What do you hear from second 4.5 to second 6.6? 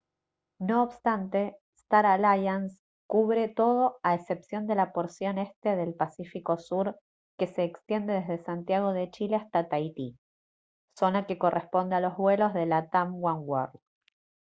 de la porción este del pacífico